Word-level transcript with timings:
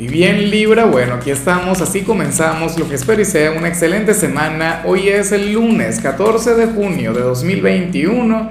Y 0.00 0.08
bien 0.08 0.50
Libra, 0.50 0.86
bueno, 0.86 1.16
aquí 1.16 1.30
estamos, 1.30 1.82
así 1.82 2.00
comenzamos 2.00 2.78
lo 2.78 2.88
que 2.88 2.94
espero 2.94 3.20
y 3.20 3.26
sea 3.26 3.52
una 3.52 3.68
excelente 3.68 4.14
semana. 4.14 4.80
Hoy 4.86 5.10
es 5.10 5.30
el 5.30 5.52
lunes 5.52 6.00
14 6.00 6.54
de 6.54 6.68
junio 6.68 7.12
de 7.12 7.20
2021. 7.20 8.50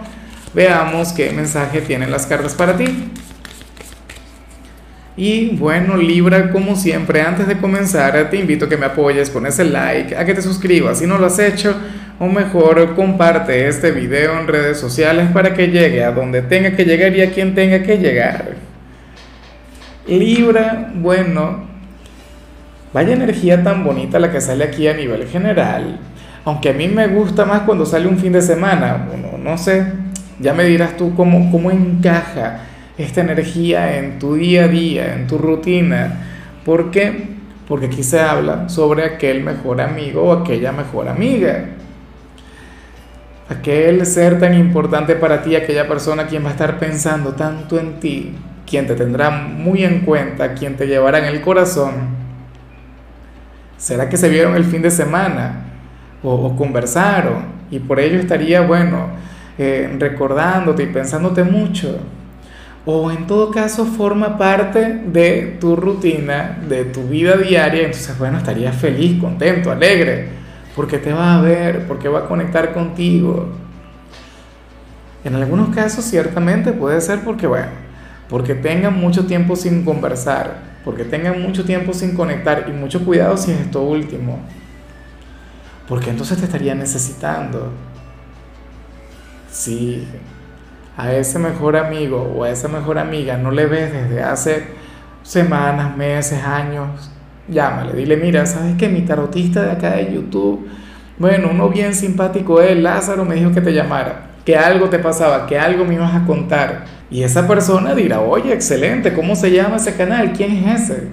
Veamos 0.53 1.11
qué 1.11 1.31
mensaje 1.31 1.81
tienen 1.81 2.11
las 2.11 2.27
cartas 2.27 2.53
para 2.53 2.77
ti. 2.77 2.85
Y 5.17 5.55
bueno 5.55 5.97
Libra, 5.97 6.51
como 6.51 6.75
siempre, 6.75 7.21
antes 7.21 7.47
de 7.47 7.57
comenzar 7.57 8.29
te 8.29 8.37
invito 8.37 8.65
a 8.65 8.69
que 8.69 8.77
me 8.77 8.85
apoyes 8.85 9.31
con 9.31 9.47
ese 9.47 9.63
like, 9.63 10.15
a 10.15 10.25
que 10.25 10.35
te 10.35 10.43
suscribas 10.43 10.99
si 10.99 11.07
no 11.07 11.17
lo 11.17 11.25
has 11.25 11.39
hecho, 11.39 11.75
o 12.19 12.27
mejor 12.27 12.93
comparte 12.93 13.67
este 13.67 13.89
video 13.89 14.39
en 14.39 14.45
redes 14.45 14.79
sociales 14.79 15.31
para 15.33 15.55
que 15.55 15.69
llegue 15.69 16.03
a 16.03 16.11
donde 16.11 16.43
tenga 16.43 16.75
que 16.75 16.85
llegar 16.85 17.15
y 17.15 17.23
a 17.23 17.31
quien 17.31 17.55
tenga 17.55 17.81
que 17.81 17.97
llegar. 17.97 18.68
Libra, 20.17 20.91
bueno, 20.95 21.61
vaya 22.93 23.13
energía 23.13 23.63
tan 23.63 23.83
bonita 23.83 24.17
la 24.17 24.31
que 24.31 24.41
sale 24.41 24.63
aquí 24.63 24.87
a 24.87 24.93
nivel 24.93 25.27
general. 25.27 25.99
Aunque 26.45 26.69
a 26.69 26.73
mí 26.73 26.87
me 26.87 27.07
gusta 27.07 27.45
más 27.45 27.61
cuando 27.61 27.85
sale 27.85 28.07
un 28.07 28.17
fin 28.17 28.31
de 28.31 28.41
semana. 28.41 29.05
Bueno, 29.07 29.37
no 29.37 29.57
sé, 29.57 29.85
ya 30.39 30.53
me 30.53 30.63
dirás 30.63 30.97
tú 30.97 31.13
cómo, 31.15 31.51
cómo 31.51 31.69
encaja 31.69 32.61
esta 32.97 33.21
energía 33.21 33.97
en 33.97 34.19
tu 34.19 34.35
día 34.35 34.65
a 34.65 34.67
día, 34.67 35.13
en 35.13 35.27
tu 35.27 35.37
rutina. 35.37 36.25
¿Por 36.65 36.91
qué? 36.91 37.29
Porque 37.67 37.85
aquí 37.85 38.03
se 38.03 38.19
habla 38.19 38.67
sobre 38.67 39.03
aquel 39.05 39.43
mejor 39.43 39.79
amigo 39.81 40.23
o 40.23 40.33
aquella 40.33 40.71
mejor 40.71 41.07
amiga. 41.07 41.65
Aquel 43.49 44.05
ser 44.05 44.39
tan 44.39 44.53
importante 44.53 45.15
para 45.15 45.41
ti, 45.41 45.55
aquella 45.55 45.87
persona 45.87 46.27
quien 46.27 46.43
va 46.43 46.49
a 46.49 46.51
estar 46.51 46.77
pensando 46.77 47.33
tanto 47.33 47.79
en 47.79 47.99
ti, 47.99 48.35
quien 48.69 48.85
te 48.85 48.93
tendrá 48.93 49.31
muy 49.31 49.83
en 49.83 50.01
cuenta, 50.01 50.53
quien 50.53 50.77
te 50.77 50.85
llevará 50.85 51.17
en 51.17 51.25
el 51.25 51.41
corazón, 51.41 51.93
será 53.77 54.07
que 54.07 54.17
se 54.17 54.29
vieron 54.29 54.55
el 54.55 54.63
fin 54.63 54.83
de 54.83 54.91
semana 54.91 55.63
o, 56.21 56.55
conversaron 56.55 57.59
y 57.71 57.79
por 57.79 57.99
ello 57.99 58.19
estaría, 58.19 58.61
bueno, 58.61 59.07
eh, 59.57 59.95
recordándote 59.97 60.83
y 60.83 60.87
pensándote 60.87 61.43
mucho. 61.43 61.97
O 62.85 63.11
en 63.11 63.27
todo 63.27 63.51
caso 63.51 63.85
forma 63.85 64.37
parte 64.37 65.01
de 65.05 65.57
tu 65.59 65.75
rutina, 65.75 66.59
de 66.67 66.85
tu 66.85 67.03
vida 67.07 67.37
diaria, 67.37 67.85
entonces 67.85 68.17
bueno, 68.17 68.37
estarías 68.37 68.75
feliz, 68.75 69.19
contento, 69.19 69.71
alegre, 69.71 70.27
porque 70.75 70.97
te 70.97 71.11
va 71.11 71.35
a 71.35 71.41
ver, 71.41 71.87
porque 71.87 72.07
va 72.07 72.19
a 72.19 72.25
conectar 72.25 72.73
contigo. 72.73 73.49
En 75.23 75.35
algunos 75.35 75.75
casos 75.75 76.05
ciertamente 76.05 76.71
puede 76.71 77.01
ser 77.01 77.19
porque, 77.19 77.45
bueno, 77.47 77.88
porque 78.29 78.53
tengan 78.53 78.99
mucho 78.99 79.25
tiempo 79.25 79.55
sin 79.55 79.83
conversar, 79.83 80.69
porque 80.85 81.03
tengan 81.03 81.41
mucho 81.41 81.65
tiempo 81.65 81.93
sin 81.93 82.15
conectar 82.15 82.65
y 82.69 82.71
mucho 82.71 83.03
cuidado 83.03 83.35
si 83.35 83.51
es 83.51 83.59
esto 83.59 83.81
último, 83.81 84.39
porque 85.87 86.11
entonces 86.11 86.37
te 86.37 86.45
estaría 86.45 86.75
necesitando. 86.75 87.71
Si 89.51 90.07
a 90.95 91.11
ese 91.13 91.39
mejor 91.39 91.75
amigo 91.75 92.21
o 92.21 92.43
a 92.43 92.51
esa 92.51 92.67
mejor 92.67 92.99
amiga 92.99 93.37
no 93.37 93.49
le 93.51 93.65
ves 93.65 93.91
desde 93.91 94.21
hace 94.21 94.67
semanas, 95.23 95.97
meses, 95.97 96.43
años, 96.43 97.09
llámale, 97.47 97.93
dile, 97.93 98.15
mira, 98.17 98.45
¿sabes 98.45 98.75
que 98.77 98.89
mi 98.89 99.01
tarotista 99.01 99.63
de 99.63 99.71
acá 99.71 99.91
de 99.91 100.13
YouTube, 100.13 100.67
bueno, 101.17 101.49
uno 101.51 101.69
bien 101.69 101.95
simpático 101.95 102.61
él, 102.61 102.83
Lázaro, 102.83 103.25
me 103.25 103.35
dijo 103.35 103.51
que 103.51 103.61
te 103.61 103.73
llamara, 103.73 104.28
que 104.45 104.55
algo 104.55 104.89
te 104.89 104.99
pasaba, 104.99 105.45
que 105.47 105.57
algo 105.57 105.85
me 105.85 105.95
ibas 105.95 106.15
a 106.15 106.25
contar 106.25 106.85
y 107.11 107.23
esa 107.23 107.47
persona 107.47 107.95
dirá, 107.95 108.21
oye, 108.21 108.53
excelente, 108.53 109.13
¿cómo 109.13 109.35
se 109.35 109.51
llama 109.51 109.77
ese 109.77 109.95
canal? 109.95 110.33
¿Quién 110.33 110.51
es 110.51 110.83
ese? 110.83 111.07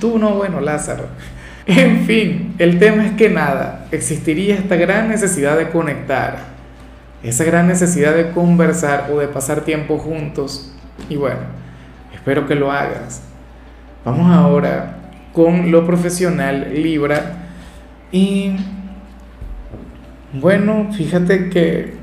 Tú 0.00 0.18
no, 0.18 0.30
bueno, 0.34 0.60
Lázaro. 0.60 1.06
En 1.64 2.06
fin, 2.06 2.56
el 2.58 2.80
tema 2.80 3.06
es 3.06 3.12
que 3.12 3.28
nada, 3.28 3.86
existiría 3.92 4.56
esta 4.56 4.74
gran 4.74 5.08
necesidad 5.08 5.56
de 5.56 5.70
conectar, 5.70 6.38
esa 7.22 7.44
gran 7.44 7.68
necesidad 7.68 8.16
de 8.16 8.32
conversar 8.32 9.08
o 9.12 9.20
de 9.20 9.28
pasar 9.28 9.60
tiempo 9.60 9.96
juntos. 9.96 10.74
Y 11.08 11.14
bueno, 11.14 11.38
espero 12.12 12.48
que 12.48 12.56
lo 12.56 12.72
hagas. 12.72 13.22
Vamos 14.04 14.34
ahora 14.34 14.96
con 15.32 15.70
lo 15.70 15.86
profesional 15.86 16.68
Libra. 16.74 17.44
Y 18.10 18.56
bueno, 20.32 20.88
fíjate 20.92 21.48
que 21.48 22.01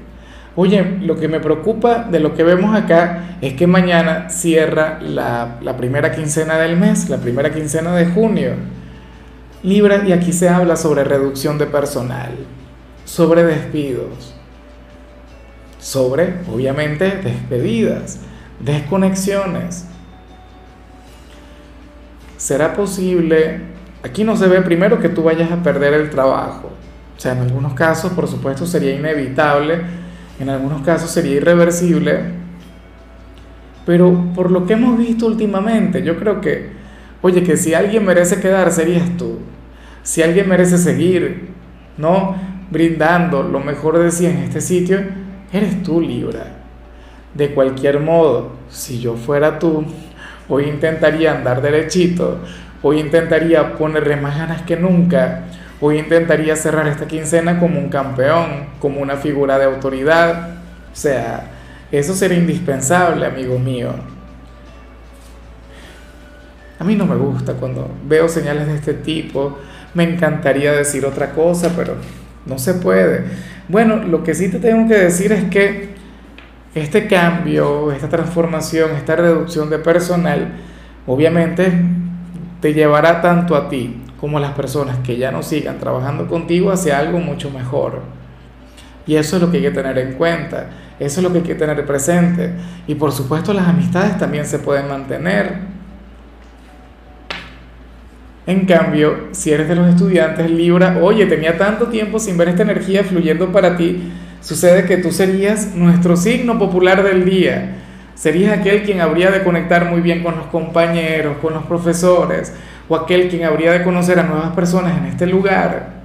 Oye, 0.61 0.97
lo 0.99 1.15
que 1.15 1.29
me 1.29 1.39
preocupa 1.39 2.03
de 2.03 2.19
lo 2.19 2.33
que 2.33 2.43
vemos 2.43 2.75
acá 2.75 3.37
es 3.39 3.53
que 3.53 3.65
mañana 3.65 4.29
cierra 4.29 4.99
la, 4.99 5.57
primera 5.77 6.11
quincena 6.11 6.57
del 6.57 6.75
mes, 6.75 7.09
la 7.09 7.15
primera 7.15 7.49
quincena 7.53 7.95
de 7.95 8.07
junio. 8.07 8.55
Libra, 9.63 10.03
y 10.05 10.11
aquí 10.11 10.33
se 10.33 10.49
habla 10.49 10.75
sobre 10.75 11.05
reducción 11.05 11.57
de 11.57 11.65
personal, 11.65 12.31
sobre 13.05 13.45
despidos, 13.45 14.35
sobre, 15.79 16.33
obviamente, 16.53 17.09
despedidas, 17.23 18.19
desconexiones. 18.59 19.85
¿Será 22.35 22.73
posible? 22.73 23.61
Aquí 24.03 24.25
no 24.25 24.35
se 24.35 24.49
ve 24.49 24.59
primero 24.59 24.99
que 24.99 25.07
tú 25.07 25.23
vayas 25.23 25.53
a 25.53 25.63
perder 25.63 25.93
el 25.93 26.09
trabajo. 26.09 26.69
O 27.15 27.21
sea, 27.21 27.31
en 27.31 27.43
algunos 27.43 27.75
casos, 27.75 28.11
por 28.11 28.27
supuesto, 28.27 28.65
sería 28.65 28.93
inevitable 28.93 29.98
en 30.39 30.49
algunos 30.49 30.81
casos 30.81 31.11
sería 31.11 31.35
irreversible, 31.35 32.21
pero 33.85 34.31
por 34.35 34.51
lo 34.51 34.65
que 34.65 34.73
hemos 34.73 34.97
visto 34.97 35.25
últimamente, 35.25 36.03
yo 36.03 36.17
creo 36.17 36.41
que, 36.41 36.69
oye, 37.21 37.43
que 37.43 37.57
si 37.57 37.73
alguien 37.73 38.05
merece 38.05 38.39
quedar, 38.39 38.71
serías 38.71 39.17
tú. 39.17 39.39
Si 40.03 40.21
alguien 40.21 40.47
merece 40.47 40.77
seguir, 40.77 41.49
¿no? 41.97 42.35
Brindando 42.71 43.43
lo 43.43 43.59
mejor 43.59 43.97
de 43.97 44.11
sí 44.11 44.25
en 44.25 44.37
este 44.37 44.61
sitio, 44.61 44.99
eres 45.51 45.81
tú, 45.83 45.99
Libra. 46.01 46.55
De 47.33 47.53
cualquier 47.53 47.99
modo, 47.99 48.53
si 48.69 48.99
yo 48.99 49.15
fuera 49.15 49.59
tú, 49.59 49.85
hoy 50.47 50.65
intentaría 50.65 51.31
andar 51.31 51.61
derechito, 51.61 52.39
hoy 52.81 52.99
intentaría 52.99 53.75
ponerle 53.75 54.15
más 54.15 54.37
ganas 54.37 54.61
que 54.61 54.77
nunca, 54.77 55.45
Hoy 55.81 55.97
intentaría 55.97 56.57
cerrar 56.57 56.87
esta 56.87 57.07
quincena 57.07 57.57
como 57.57 57.79
un 57.79 57.87
campeón, 57.87 58.65
como 58.79 58.99
una 58.99 59.15
figura 59.15 59.57
de 59.57 59.65
autoridad. 59.65 60.49
O 60.91 60.95
sea, 60.95 61.51
eso 61.89 62.13
sería 62.13 62.37
indispensable, 62.37 63.25
amigo 63.25 63.57
mío. 63.57 63.91
A 66.77 66.83
mí 66.83 66.95
no 66.95 67.05
me 67.05 67.15
gusta 67.15 67.53
cuando 67.53 67.89
veo 68.05 68.27
señales 68.27 68.67
de 68.67 68.75
este 68.75 68.93
tipo. 68.93 69.57
Me 69.93 70.03
encantaría 70.03 70.73
decir 70.73 71.05
otra 71.05 71.31
cosa, 71.31 71.71
pero 71.75 71.95
no 72.45 72.59
se 72.59 72.73
puede. 72.73 73.23
Bueno, 73.69 73.97
lo 73.97 74.23
que 74.23 74.33
sí 74.33 74.49
te 74.49 74.59
tengo 74.59 74.85
que 74.87 74.95
decir 74.95 75.31
es 75.31 75.45
que 75.45 75.89
este 76.75 77.07
cambio, 77.07 77.93
esta 77.93 78.09
transformación, 78.09 78.91
esta 78.91 79.15
reducción 79.15 79.69
de 79.69 79.79
personal, 79.79 80.55
obviamente 81.07 81.71
te 82.59 82.73
llevará 82.73 83.21
tanto 83.21 83.55
a 83.55 83.69
ti 83.69 84.03
como 84.19 84.39
las 84.39 84.51
personas 84.51 84.97
que 84.99 85.17
ya 85.17 85.31
no 85.31 85.43
sigan 85.43 85.79
trabajando 85.79 86.27
contigo 86.27 86.71
hacia 86.71 86.99
algo 86.99 87.19
mucho 87.19 87.49
mejor. 87.51 88.01
Y 89.07 89.15
eso 89.15 89.37
es 89.37 89.41
lo 89.41 89.49
que 89.49 89.57
hay 89.57 89.63
que 89.63 89.71
tener 89.71 89.97
en 89.97 90.13
cuenta, 90.13 90.69
eso 90.99 91.19
es 91.19 91.23
lo 91.23 91.31
que 91.31 91.39
hay 91.39 91.43
que 91.43 91.55
tener 91.55 91.85
presente. 91.85 92.51
Y 92.85 92.95
por 92.95 93.11
supuesto 93.11 93.53
las 93.53 93.67
amistades 93.67 94.17
también 94.17 94.45
se 94.45 94.59
pueden 94.59 94.87
mantener. 94.87 95.79
En 98.45 98.65
cambio, 98.65 99.27
si 99.31 99.51
eres 99.51 99.67
de 99.67 99.75
los 99.75 99.87
estudiantes 99.87 100.49
Libra, 100.49 100.97
oye, 101.01 101.25
tenía 101.27 101.57
tanto 101.57 101.87
tiempo 101.87 102.19
sin 102.19 102.37
ver 102.37 102.49
esta 102.49 102.63
energía 102.63 103.03
fluyendo 103.03 103.51
para 103.51 103.77
ti, 103.77 104.11
sucede 104.41 104.85
que 104.85 104.97
tú 104.97 105.11
serías 105.11 105.75
nuestro 105.75 106.17
signo 106.17 106.57
popular 106.57 107.03
del 107.03 107.25
día. 107.25 107.75
Serías 108.15 108.59
aquel 108.59 108.83
quien 108.83 109.01
habría 109.01 109.31
de 109.31 109.43
conectar 109.43 109.89
muy 109.89 110.01
bien 110.01 110.23
con 110.23 110.35
los 110.35 110.47
compañeros, 110.47 111.37
con 111.41 111.53
los 111.53 111.63
profesores, 111.63 112.53
o 112.89 112.95
aquel 112.95 113.29
quien 113.29 113.45
habría 113.45 113.71
de 113.71 113.83
conocer 113.83 114.19
a 114.19 114.23
nuevas 114.23 114.51
personas 114.53 114.97
en 114.97 115.05
este 115.05 115.27
lugar. 115.27 115.99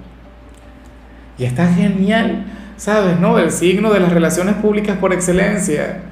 Y 1.38 1.44
está 1.44 1.66
genial, 1.66 2.44
¿sabes? 2.76 3.18
¿No? 3.18 3.38
El 3.38 3.50
signo 3.50 3.92
de 3.92 4.00
las 4.00 4.12
relaciones 4.12 4.56
públicas 4.56 4.98
por 4.98 5.12
excelencia. 5.12 6.02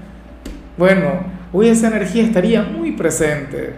Bueno, 0.78 1.24
hoy 1.52 1.68
esa 1.68 1.88
energía 1.88 2.24
estaría 2.24 2.62
muy 2.62 2.92
presente. 2.92 3.74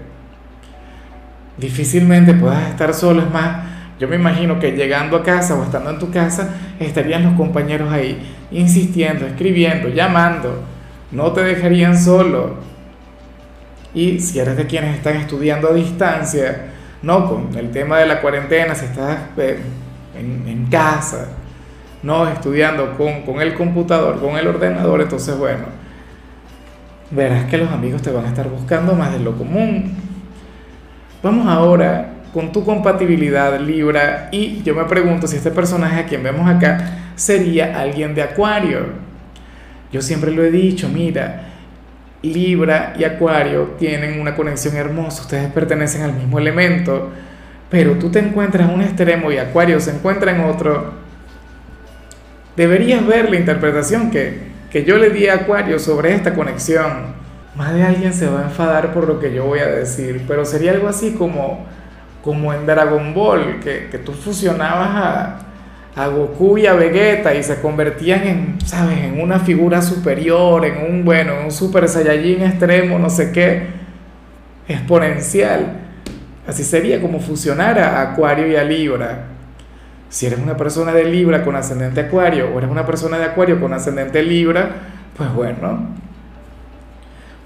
Difícilmente 1.58 2.32
puedas 2.32 2.70
estar 2.70 2.94
solo, 2.94 3.23
es 3.23 3.31
más, 3.31 3.64
yo 3.99 4.08
me 4.08 4.17
imagino 4.17 4.58
que 4.58 4.73
llegando 4.73 5.17
a 5.17 5.23
casa 5.23 5.55
o 5.56 5.64
estando 5.64 5.91
en 5.91 5.99
tu 5.99 6.11
casa, 6.11 6.49
estarían 6.79 7.25
los 7.25 7.35
compañeros 7.35 7.93
ahí, 7.93 8.19
insistiendo, 8.50 9.26
escribiendo, 9.26 9.88
llamando, 9.88 10.62
no 11.11 11.32
te 11.32 11.43
dejarían 11.43 11.99
solo. 11.99 12.56
Y 13.94 14.19
si 14.19 14.41
eres 14.41 14.56
de 14.56 14.67
quienes 14.67 14.96
están 14.96 15.17
estudiando 15.17 15.69
a 15.69 15.75
distancia, 15.75 16.74
no 17.05 17.29
con 17.29 17.56
el 17.56 17.71
tema 17.71 17.99
de 17.99 18.06
la 18.06 18.21
cuarentena, 18.21 18.75
si 18.75 18.87
estás 18.87 19.19
eh, 19.37 19.61
en, 20.17 20.67
casa, 20.71 21.29
no 22.03 22.27
estudiando 22.29 22.97
con, 22.97 23.23
con 23.23 23.41
el 23.41 23.55
computador, 23.55 24.21
con 24.21 24.37
el 24.37 24.47
ordenador, 24.49 25.03
entonces 25.03 25.37
bueno, 25.37 25.65
verás 27.11 27.45
que 27.45 27.59
los 27.59 27.71
amigos 27.71 28.03
te 28.03 28.11
van 28.11 28.25
a 28.25 28.29
estar 28.29 28.49
buscando 28.49 28.95
más 28.95 29.12
de 29.12 29.21
lo 29.21 29.37
común. 29.37 29.95
Vamos 31.23 31.47
ahora 31.47 32.11
con 32.33 32.51
tu 32.51 32.65
compatibilidad 32.65 33.61
Libra 33.61 34.29
y 34.33 34.62
yo 34.62 34.75
me 34.75 34.85
pregunto 34.85 35.27
si 35.27 35.37
este 35.37 35.51
personaje 35.51 36.01
a 36.01 36.06
quien 36.06 36.23
vemos 36.23 36.49
acá 36.49 37.12
sería 37.15 37.79
alguien 37.79 38.15
de 38.15 38.23
Acuario. 38.23 39.05
Yo 39.93 40.03
siempre 40.03 40.33
lo 40.33 40.43
he 40.43 40.51
dicho, 40.51 40.89
mira, 40.89 41.44
Libra 42.32 42.94
y 42.99 43.05
Acuario 43.05 43.75
tienen 43.79 44.21
una 44.21 44.35
conexión 44.35 44.76
hermosa, 44.76 45.23
ustedes 45.23 45.53
pertenecen 45.53 46.03
al 46.03 46.15
mismo 46.15 46.38
elemento, 46.38 47.11
pero 47.71 47.93
tú 47.93 48.11
te 48.11 48.19
encuentras 48.19 48.69
en 48.69 48.75
un 48.75 48.82
extremo 48.82 49.31
y 49.31 49.38
Acuario 49.38 49.81
se 49.81 49.91
encuentra 49.91 50.32
en 50.32 50.41
otro. 50.41 50.93
Deberías 52.56 53.06
ver 53.06 53.31
la 53.31 53.37
interpretación 53.37 54.11
que, 54.11 54.38
que 54.71 54.85
yo 54.85 54.97
le 54.97 55.11
di 55.11 55.26
a 55.29 55.35
Acuario 55.35 55.79
sobre 55.79 56.15
esta 56.15 56.35
conexión. 56.35 57.15
Más 57.56 57.75
de 57.75 57.82
alguien 57.82 58.12
se 58.12 58.29
va 58.29 58.41
a 58.41 58.44
enfadar 58.44 58.93
por 58.93 59.06
lo 59.06 59.20
que 59.20 59.32
yo 59.32 59.44
voy 59.44 59.61
a 59.61 59.67
decir, 59.67 60.25
pero 60.27 60.44
sería 60.44 60.73
algo 60.73 60.88
así 60.88 61.12
como, 61.12 61.67
como 62.23 62.53
en 62.53 62.67
Dragon 62.67 63.12
Ball, 63.15 63.61
que, 63.61 63.88
que 63.91 63.99
tú 63.99 64.12
fusionabas 64.12 64.88
a, 64.91 65.44
a 65.96 66.08
Goku 66.08 66.58
y 66.58 66.67
a 66.67 66.75
Vegeta 66.75 67.35
y 67.35 67.43
se 67.43 67.61
convertían 67.61 68.26
en, 68.26 68.58
¿sabes?, 68.64 68.99
en 68.99 69.20
una 69.20 69.38
figura 69.38 69.81
superior, 69.81 70.64
en 70.64 70.93
un, 70.93 71.05
bueno, 71.05 71.35
un 71.44 71.52
super 71.52 71.88
saiyajin 71.88 72.43
extremo, 72.43 72.99
no 72.99 73.08
sé 73.11 73.31
qué, 73.31 73.67
exponencial. 74.67 75.81
Así 76.46 76.64
sería 76.64 77.00
como 77.00 77.20
fusionar 77.20 77.79
a 77.79 78.02
Acuario 78.02 78.49
y 78.49 78.56
a 78.56 78.64
Libra. 78.64 79.26
Si 80.08 80.26
eres 80.26 80.38
una 80.41 80.56
persona 80.56 80.93
de 80.93 81.05
Libra 81.05 81.44
con 81.44 81.56
ascendente 81.56 82.00
Acuario 82.00 82.50
o 82.52 82.58
eres 82.58 82.70
una 82.70 82.85
persona 82.85 83.19
de 83.19 83.25
Acuario 83.25 83.61
con 83.61 83.73
ascendente 83.73 84.23
Libra, 84.23 84.70
pues 85.17 85.32
bueno, 85.32 85.88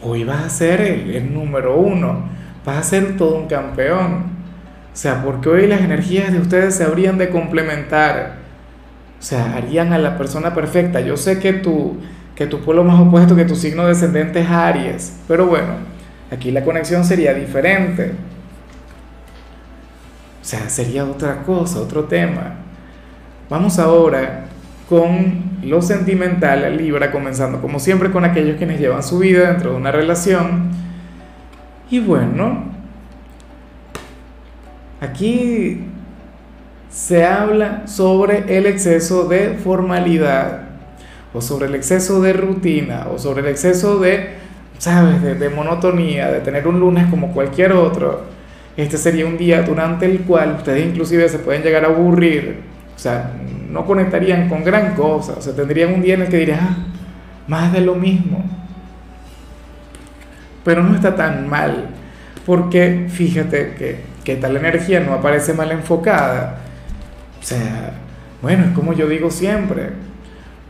hoy 0.03 0.25
vas 0.25 0.45
a 0.45 0.49
ser 0.49 0.81
el, 0.81 1.15
el 1.15 1.33
número 1.33 1.77
uno, 1.77 2.29
vas 2.65 2.79
a 2.79 2.83
ser 2.83 3.17
todo 3.17 3.37
un 3.37 3.47
campeón. 3.47 4.39
O 4.93 5.01
sea, 5.01 5.23
porque 5.23 5.49
hoy 5.49 5.67
las 5.67 5.83
energías 5.83 6.33
de 6.33 6.41
ustedes 6.41 6.75
se 6.75 6.83
habrían 6.83 7.19
de 7.19 7.29
complementar. 7.29 8.38
O 9.19 9.23
sea, 9.23 9.57
harían 9.57 9.93
a 9.93 9.99
la 9.99 10.17
persona 10.17 10.55
perfecta. 10.55 11.01
Yo 11.01 11.17
sé 11.17 11.39
que 11.39 11.53
tu, 11.53 11.97
que 12.35 12.47
tu 12.47 12.61
pueblo 12.61 12.85
más 12.85 13.01
opuesto, 13.01 13.35
que 13.35 13.45
tu 13.45 13.57
signo 13.57 13.87
descendente 13.87 14.41
es 14.41 14.49
Aries. 14.49 15.17
Pero 15.27 15.47
bueno, 15.47 15.75
aquí 16.31 16.51
la 16.51 16.63
conexión 16.63 17.05
sería 17.05 17.35
diferente. 17.35 18.13
O 20.41 20.45
sea, 20.45 20.69
sería 20.69 21.05
otra 21.05 21.43
cosa, 21.43 21.81
otro 21.81 22.05
tema. 22.05 22.55
Vamos 23.51 23.79
ahora 23.79 24.47
con 24.89 25.59
lo 25.63 25.83
sentimental, 25.83 26.77
Libra, 26.77 27.11
comenzando 27.11 27.61
como 27.61 27.79
siempre 27.81 28.11
con 28.11 28.25
aquellos 28.25 28.57
quienes 28.57 28.81
llevan 28.81 29.03
su 29.03 29.19
vida 29.19 29.51
dentro 29.51 29.73
de 29.73 29.77
una 29.77 29.91
relación. 29.91 30.71
Y 31.91 32.01
bueno, 32.01 32.69
Aquí 35.01 35.85
se 36.91 37.25
habla 37.25 37.87
sobre 37.87 38.57
el 38.57 38.67
exceso 38.67 39.29
de 39.29 39.59
formalidad 39.63 40.63
o 41.35 41.41
sobre 41.41 41.67
el 41.67 41.75
exceso 41.75 42.21
de 42.23 42.33
rutina 42.33 43.07
o 43.13 43.19
sobre 43.19 43.43
el 43.43 43.49
exceso 43.49 43.99
de, 43.99 44.31
¿sabes?, 44.79 45.23
de, 45.39 45.49
monotonía, 45.51 46.31
de 46.31 46.41
tener 46.41 46.67
un 46.67 46.81
lunes 46.81 47.07
como 47.09 47.33
cualquier 47.33 47.73
otro. 47.73 48.23
Este 48.77 48.97
sería 48.97 49.27
un 49.27 49.37
día 49.37 49.63
durante 49.63 50.07
el 50.07 50.21
cual 50.21 50.57
ustedes 50.59 50.87
inclusive 50.87 51.29
se 51.29 51.39
pueden 51.39 51.63
llegar 51.63 51.85
a 51.85 51.89
aburrir, 51.89 52.61
o 52.95 52.99
sea, 52.99 53.33
no 53.71 53.85
conectarían 53.85 54.49
con 54.49 54.65
gran 54.65 54.95
cosa, 54.95 55.35
o 55.37 55.43
sea, 55.43 55.55
tendrían 55.55 55.93
un 55.93 56.03
día 56.03 56.15
en 56.15 56.23
el 56.23 56.29
que 56.29 56.39
dirían, 56.39 56.61
ah, 56.63 56.77
más 57.47 57.73
de 57.73 57.81
lo 57.81 57.95
mismo. 57.95 58.45
Pero 60.65 60.83
no 60.83 60.95
está 60.95 61.15
tan 61.15 61.49
mal, 61.49 61.89
porque 62.47 63.07
fíjate 63.09 63.75
que 63.75 64.09
que 64.29 64.37
tal 64.37 64.59
energía 64.59 65.01
no 65.01 65.15
aparece 65.15 65.55
mal 65.55 65.73
enfocada. 65.73 66.59
Sea, 67.49 67.93
bueno, 68.43 68.67
es 68.67 68.73
como 68.73 68.93
yo 68.93 69.09
digo 69.09 69.31
siempre, 69.31 69.89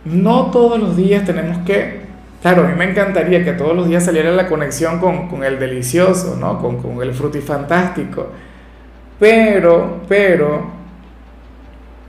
no 0.05 0.53
todos 0.53 0.79
los 0.79 0.97
días 0.97 1.25
tenemos 1.25 1.59
que, 1.67 2.03
claro, 2.41 2.63
a 2.63 2.69
mí 2.69 2.75
me 2.77 2.89
encantaría 2.89 3.45
que 3.45 3.53
todos 3.53 3.75
los 3.75 3.89
días 3.89 4.05
saliera 4.05 4.31
la 4.31 4.47
conexión 4.47 5.01
con, 5.01 5.43
el 5.43 5.59
delicioso, 5.59 6.37
¿no? 6.39 6.61
Con, 6.61 6.81
con 6.81 7.03
el 7.03 7.13
frutifantástico, 7.15 8.29
pero, 9.19 10.03
pero, 10.09 10.71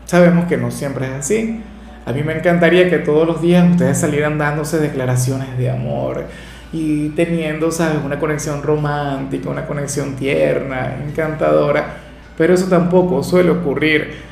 sabemos 0.05 0.45
que 0.45 0.57
no 0.57 0.69
siempre 0.69 1.07
es 1.07 1.13
así. 1.13 1.63
A 2.05 2.11
mí 2.11 2.21
me 2.21 2.37
encantaría 2.37 2.91
que 2.91 2.99
todos 2.99 3.25
los 3.25 3.41
días 3.41 3.67
ustedes 3.71 3.97
salieran 3.97 4.37
dándose 4.37 4.77
declaraciones 4.77 5.57
de 5.57 5.71
amor, 5.71 6.25
y 6.71 7.09
teniendo, 7.09 7.71
¿sabes? 7.71 7.97
Una 8.05 8.19
conexión 8.19 8.61
romántica, 8.61 9.49
una 9.49 9.65
conexión 9.65 10.15
tierna, 10.15 10.97
encantadora, 11.03 11.95
pero 12.37 12.53
eso 12.53 12.67
tampoco 12.67 13.23
suele 13.23 13.49
ocurrir. 13.49 14.28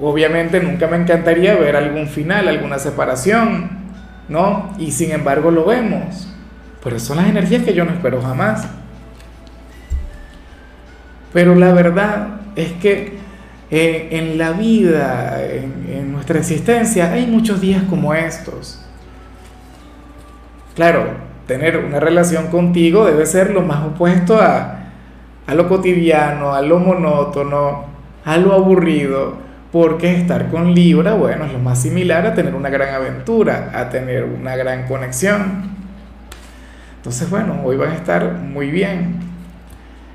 Obviamente 0.00 0.60
nunca 0.60 0.86
me 0.86 0.96
encantaría 0.96 1.54
ver 1.56 1.76
algún 1.76 2.08
final, 2.08 2.48
alguna 2.48 2.78
separación, 2.78 3.70
¿no? 4.28 4.74
Y 4.78 4.92
sin 4.92 5.10
embargo 5.10 5.50
lo 5.50 5.64
vemos. 5.64 6.32
Pero 6.82 6.98
son 6.98 7.16
las 7.16 7.28
energías 7.28 7.64
que 7.64 7.74
yo 7.74 7.84
no 7.84 7.92
espero 7.92 8.22
jamás. 8.22 8.68
Pero 11.32 11.54
la 11.54 11.72
verdad 11.72 12.28
es 12.54 12.72
que 12.74 13.18
eh, 13.70 14.08
en 14.12 14.38
la 14.38 14.52
vida, 14.52 15.42
en 15.44 16.12
nuestra 16.12 16.38
existencia, 16.38 17.12
hay 17.12 17.26
muchos 17.26 17.60
días 17.60 17.82
como 17.90 18.14
estos. 18.14 18.80
Claro, 20.78 21.08
tener 21.48 21.78
una 21.78 21.98
relación 21.98 22.48
contigo 22.48 23.04
debe 23.04 23.26
ser 23.26 23.50
lo 23.50 23.62
más 23.62 23.84
opuesto 23.84 24.40
a, 24.40 24.76
lo 25.52 25.68
cotidiano, 25.68 26.54
a 26.54 26.62
lo 26.62 26.78
monótono, 26.78 27.86
a 28.24 28.36
lo 28.36 28.52
aburrido, 28.52 29.38
porque 29.72 30.14
estar 30.14 30.48
con 30.50 30.74
Libra, 30.74 31.14
bueno, 31.14 31.44
es 31.44 31.52
lo 31.52 31.58
más 31.58 31.82
similar 31.82 32.26
a 32.26 32.34
tener 32.34 32.54
una 32.54 32.70
gran 32.70 32.94
aventura, 32.94 33.70
a 33.74 33.88
tener 33.88 34.24
una 34.24 34.56
gran 34.56 34.86
conexión. 34.86 35.76
Entonces, 36.96 37.28
bueno, 37.28 37.60
hoy 37.64 37.76
van 37.76 37.90
a 37.90 37.94
estar 37.94 38.32
muy 38.32 38.70
bien. 38.70 39.16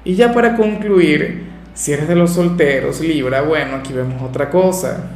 Y 0.04 0.16
ya 0.16 0.34
para 0.34 0.56
concluir, 0.56 1.50
si 1.74 1.94
eres 1.94 2.08
de 2.08 2.16
los 2.16 2.34
solteros, 2.34 3.00
Libra, 3.02 3.42
bueno, 3.42 3.78
aquí 3.78 3.94
vemos 3.94 4.22
otra 4.22 4.50
cosa. 4.50 5.12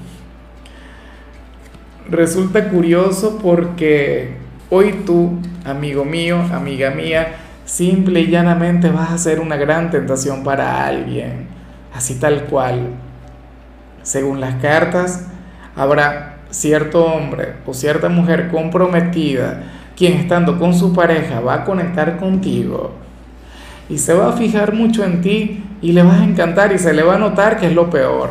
Resulta 2.10 2.70
curioso 2.70 3.38
porque 3.42 4.48
Hoy 4.70 5.04
tú, 5.06 5.40
amigo 5.64 6.04
mío, 6.04 6.42
amiga 6.52 6.90
mía, 6.90 7.36
simple 7.64 8.20
y 8.20 8.28
llanamente 8.28 8.90
vas 8.90 9.12
a 9.12 9.18
ser 9.18 9.40
una 9.40 9.56
gran 9.56 9.90
tentación 9.90 10.44
para 10.44 10.86
alguien, 10.86 11.48
así 11.94 12.20
tal 12.20 12.44
cual. 12.44 12.90
Según 14.08 14.40
las 14.40 14.56
cartas, 14.62 15.26
habrá 15.76 16.38
cierto 16.50 17.04
hombre 17.04 17.56
o 17.66 17.74
cierta 17.74 18.08
mujer 18.08 18.48
comprometida 18.48 19.64
quien 19.98 20.14
estando 20.14 20.58
con 20.58 20.74
su 20.74 20.94
pareja 20.94 21.42
va 21.42 21.56
a 21.56 21.66
conectar 21.66 22.16
contigo 22.16 22.94
y 23.90 23.98
se 23.98 24.14
va 24.14 24.30
a 24.30 24.38
fijar 24.38 24.72
mucho 24.72 25.04
en 25.04 25.20
ti 25.20 25.62
y 25.82 25.92
le 25.92 26.04
vas 26.04 26.22
a 26.22 26.24
encantar 26.24 26.72
y 26.72 26.80
se 26.80 26.94
le 26.94 27.04
va 27.04 27.16
a 27.16 27.18
notar 27.18 27.60
que 27.60 27.68
es 27.68 27.74
lo 27.74 27.90
peor 27.90 28.30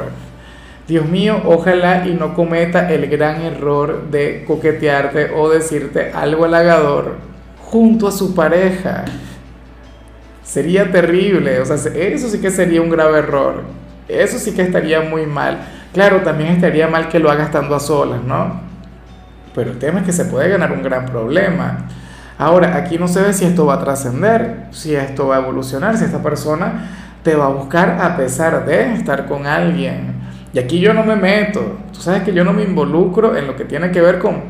Dios 0.88 1.04
mío, 1.04 1.42
ojalá 1.45 2.06
y 2.09 2.14
no 2.14 2.35
cometa 2.35 2.90
el 2.90 3.06
gran 3.09 3.42
error 3.42 4.09
de 4.11 4.45
coquetearte 4.47 5.33
o 5.37 5.50
decirte 5.50 6.11
algo 6.11 6.47
halagador 6.47 7.16
junto 7.61 8.09
a 8.09 8.12
su 8.12 8.35
pareja. 8.35 9.04
Sería 10.42 10.90
terrible, 10.90 11.61
o 11.61 11.66
sea, 11.66 11.76
eso 11.92 12.30
sí 12.30 12.40
que 12.40 12.50
sería 12.50 12.80
un 12.80 12.88
grave 12.88 13.18
error. 13.18 13.86
Eso 14.09 14.39
sí 14.39 14.53
que 14.55 14.63
estaría 14.63 15.01
muy 15.01 15.27
mal. 15.27 15.59
Claro, 15.93 16.23
también 16.23 16.51
estaría 16.51 16.89
mal 16.89 17.09
que 17.09 17.19
lo 17.19 17.31
haga 17.31 17.45
estando 17.45 17.75
a 17.75 17.81
solas, 17.81 18.23
¿no? 18.23 18.61
Pero 19.55 19.71
el 19.71 19.79
tema 19.79 20.01
es 20.01 20.07
que 20.07 20.13
se 20.13 20.27
puede 20.27 20.49
ganar 20.49 20.73
un 20.73 20.83
gran 20.83 21.07
problema. 21.07 21.87
Ahora, 22.39 22.77
aquí 22.77 22.99
no 22.99 23.09
se 23.09 23.23
ve 23.23 23.33
si 23.33 23.47
esto 23.47 23.65
va 23.65 23.75
a 23.75 23.81
trascender, 23.81 24.67
si 24.71 24.95
esto 24.95 25.29
va 25.29 25.37
a 25.37 25.39
evolucionar, 25.41 25.97
si 25.97 26.05
esta 26.05 26.23
persona 26.23 26.91
te 27.23 27.35
va 27.35 27.47
a 27.47 27.49
buscar 27.49 27.99
a 28.01 28.17
pesar 28.17 28.67
de 28.67 28.95
estar 28.95 29.27
con 29.27 29.47
alguien. 29.47 30.15
Y 30.53 30.59
aquí 30.59 30.79
yo 30.79 30.95
no 30.95 31.03
me 31.03 31.17
meto, 31.17 31.79
tú 31.93 32.01
sabes 32.01 32.23
que 32.23 32.33
yo 32.33 32.45
no 32.45 32.53
me 32.53 32.63
involucro 32.63 33.37
en 33.37 33.47
lo 33.47 33.57
que 33.57 33.65
tiene 33.65 33.91
que 33.91 34.01
ver 34.01 34.19
con, 34.19 34.43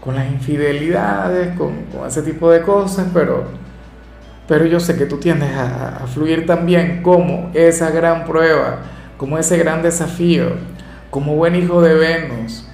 con 0.00 0.14
las 0.14 0.26
infidelidades, 0.26 1.56
con, 1.56 1.86
ese 2.06 2.22
tipo 2.22 2.50
de 2.50 2.60
cosas, 2.60 3.06
pero, 3.14 3.44
pero 4.46 4.66
yo 4.66 4.78
sé 4.80 4.96
que 4.96 5.06
tú 5.06 5.18
tiendes 5.18 5.50
a, 5.56 6.06
fluir 6.12 6.46
también 6.46 7.02
como 7.02 7.50
esa 7.54 7.90
gran 7.90 8.24
prueba, 8.24 8.80
como 9.16 9.38
ese 9.38 9.56
gran 9.56 9.82
desafío, 9.82 10.52
como 11.10 11.34
buen 11.36 11.56
hijo 11.56 11.80
de 11.80 11.94
Venus. 11.94 12.68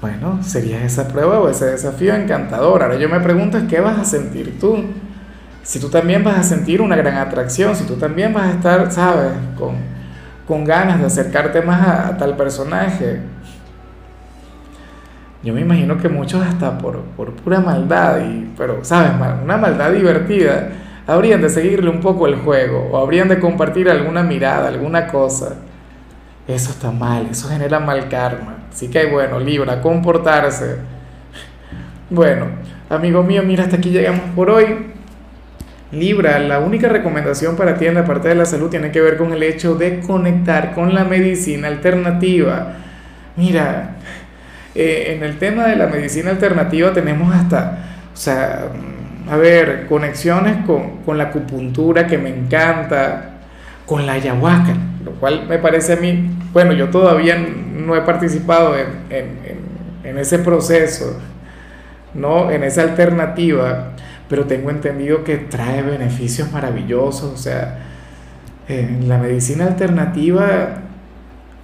Bueno, 0.00 0.40
sería 0.44 0.84
esa 0.84 1.08
prueba 1.08 1.40
o 1.40 1.48
ese 1.48 1.66
desafío 1.66 2.14
encantador. 2.14 2.82
Ahora 2.82 2.96
yo 2.96 3.08
me 3.08 3.18
pregunto, 3.18 3.58
¿qué 3.68 3.80
vas 3.80 3.98
a 3.98 4.04
sentir 4.04 4.58
tú? 4.60 4.84
Si 5.64 5.80
tú 5.80 5.88
también 5.88 6.22
vas 6.22 6.38
a 6.38 6.42
sentir 6.44 6.80
una 6.80 6.94
gran 6.94 7.16
atracción, 7.16 7.74
si 7.74 7.84
tú 7.84 7.96
también 7.96 8.32
vas 8.32 8.44
a 8.44 8.50
estar, 8.52 8.92
¿sabes? 8.92 9.32
Con, 9.58 9.74
con 10.46 10.64
ganas 10.64 11.00
de 11.00 11.06
acercarte 11.06 11.62
más 11.62 11.86
a, 11.86 12.16
tal 12.16 12.36
personaje. 12.36 13.20
Yo 15.42 15.54
me 15.54 15.60
imagino 15.60 15.98
que 15.98 16.08
muchos 16.08 16.44
hasta 16.44 16.78
por, 16.78 17.00
por 17.16 17.32
pura 17.32 17.60
maldad, 17.60 18.18
y, 18.20 18.52
pero, 18.56 18.84
¿sabes? 18.84 19.12
Una 19.42 19.56
maldad 19.56 19.92
divertida, 19.92 20.70
habrían 21.06 21.40
de 21.40 21.48
seguirle 21.48 21.88
un 21.90 22.00
poco 22.00 22.26
el 22.26 22.36
juego 22.36 22.88
o 22.92 22.98
habrían 22.98 23.28
de 23.28 23.38
compartir 23.38 23.88
alguna 23.88 24.22
mirada, 24.22 24.68
alguna 24.68 25.06
cosa. 25.06 25.56
Eso 26.46 26.70
está 26.70 26.90
mal, 26.90 27.28
eso 27.30 27.48
genera 27.48 27.78
mal 27.78 28.08
karma. 28.08 28.56
Así 28.72 28.88
que 28.88 29.06
bueno, 29.06 29.38
Libra, 29.38 29.80
comportarse. 29.80 30.76
Bueno, 32.10 32.46
amigo 32.88 33.22
mío, 33.22 33.42
mira, 33.42 33.64
hasta 33.64 33.76
aquí 33.76 33.90
llegamos 33.90 34.22
por 34.34 34.50
hoy. 34.50 34.86
Libra, 35.92 36.38
la 36.38 36.58
única 36.58 36.88
recomendación 36.88 37.56
para 37.56 37.76
ti 37.76 37.86
en 37.86 37.94
la 37.94 38.04
parte 38.04 38.28
de 38.28 38.34
la 38.34 38.44
salud 38.44 38.68
tiene 38.68 38.90
que 38.90 39.00
ver 39.00 39.16
con 39.16 39.32
el 39.32 39.42
hecho 39.42 39.74
de 39.74 40.00
conectar 40.00 40.74
con 40.74 40.94
la 40.94 41.04
medicina 41.04 41.68
alternativa. 41.68 42.74
Mira, 43.36 43.96
eh, 44.80 45.12
en 45.16 45.24
el 45.24 45.38
tema 45.38 45.66
de 45.66 45.74
la 45.74 45.88
medicina 45.88 46.30
alternativa 46.30 46.92
tenemos 46.92 47.34
hasta, 47.34 47.78
o 48.14 48.16
sea, 48.16 48.68
a 49.28 49.36
ver, 49.36 49.86
conexiones 49.88 50.64
con, 50.64 50.98
con 50.98 51.18
la 51.18 51.24
acupuntura 51.24 52.06
que 52.06 52.16
me 52.16 52.28
encanta, 52.28 53.40
con 53.84 54.06
la 54.06 54.12
ayahuasca, 54.12 54.76
lo 55.04 55.10
cual 55.14 55.48
me 55.48 55.58
parece 55.58 55.94
a 55.94 55.96
mí, 55.96 56.30
bueno, 56.52 56.74
yo 56.74 56.90
todavía 56.90 57.36
no 57.36 57.96
he 57.96 58.02
participado 58.02 58.76
en, 58.78 58.86
en, 59.10 59.38
en, 60.04 60.16
ese 60.16 60.38
proceso, 60.38 61.20
¿no? 62.14 62.48
En 62.48 62.62
esa 62.62 62.82
alternativa, 62.82 63.94
pero 64.28 64.44
tengo 64.44 64.70
entendido 64.70 65.24
que 65.24 65.38
trae 65.38 65.82
beneficios 65.82 66.52
maravillosos, 66.52 67.32
o 67.32 67.36
sea, 67.36 67.78
la 68.68 69.18
medicina 69.18 69.64
alternativa 69.64 70.82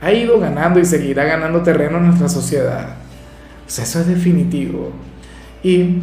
ha 0.00 0.12
ido 0.12 0.40
ganando 0.40 0.80
y 0.80 0.84
seguirá 0.84 1.22
ganando 1.22 1.62
terreno 1.62 1.98
en 1.98 2.06
nuestra 2.06 2.28
sociedad. 2.28 3.03
Sea, 3.66 3.84
eso 3.84 4.00
es 4.00 4.06
definitivo. 4.06 4.92
Y 5.62 6.00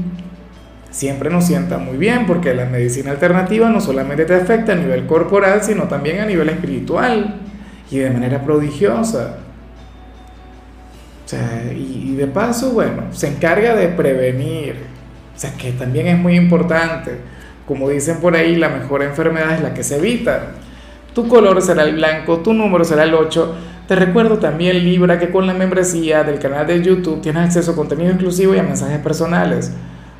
siempre 0.89 1.29
nos 1.29 1.45
sienta 1.45 1.77
muy 1.77 1.97
bien 1.97 2.25
porque 2.25 2.53
la 2.53 2.65
medicina 2.65 3.11
alternativa 3.11 3.69
no 3.69 3.79
solamente 3.79 4.25
te 4.25 4.35
afecta 4.35 4.73
a 4.73 4.75
nivel 4.75 5.05
corporal, 5.05 5.63
sino 5.63 5.83
también 5.83 6.19
a 6.19 6.25
nivel 6.25 6.49
espiritual 6.49 7.35
y 7.89 7.97
de 7.97 8.09
manera 8.09 8.43
prodigiosa. 8.43 9.37
O 11.25 11.29
sea, 11.29 11.71
y, 11.73 12.15
de 12.15 12.27
paso, 12.27 12.71
bueno, 12.71 13.03
se 13.11 13.27
encarga 13.27 13.75
de 13.75 13.87
prevenir. 13.87 14.75
O 15.35 15.39
sea, 15.39 15.53
que 15.53 15.71
también 15.71 16.07
es 16.07 16.17
muy 16.17 16.35
importante. 16.35 17.11
Como 17.65 17.89
dicen 17.89 18.17
por 18.17 18.35
ahí, 18.35 18.57
la 18.57 18.69
mejor 18.69 19.01
enfermedad 19.01 19.55
es 19.55 19.61
la 19.61 19.73
que 19.73 19.83
se 19.83 19.97
evita. 19.97 20.51
Tu 21.13 21.27
color 21.27 21.61
será 21.61 21.83
el 21.83 21.95
blanco, 21.95 22.39
tu 22.39 22.53
número 22.53 22.85
será 22.85 23.03
el 23.03 23.13
8. 23.13 23.55
Te 23.87 23.95
recuerdo 23.95 24.39
también, 24.39 24.77
Libra, 24.83 25.19
que 25.19 25.29
con 25.29 25.45
la 25.45 25.53
membresía 25.53 26.23
del 26.23 26.39
canal 26.39 26.65
de 26.65 26.81
YouTube 26.81 27.19
tienes 27.19 27.47
acceso 27.47 27.71
a 27.71 27.75
contenido 27.75 28.11
exclusivo 28.11 28.55
y 28.55 28.59
a 28.59 28.63
mensajes 28.63 28.99
personales. 28.99 29.73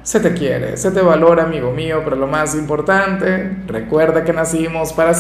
Se 0.04 0.20
te 0.20 0.34
quiere, 0.34 0.76
se 0.76 0.92
te 0.92 1.00
valora, 1.02 1.44
amigo 1.44 1.72
mío, 1.72 2.02
pero 2.04 2.18
lo 2.18 2.28
más 2.28 2.56
importante, 2.56 3.58
recuerda 3.68 4.26
que 4.26 4.34
nacimos 4.34 4.92
para 4.92 5.14